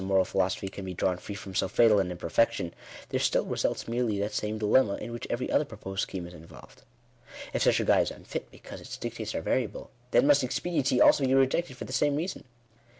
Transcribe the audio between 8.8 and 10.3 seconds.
its dictates are variable, then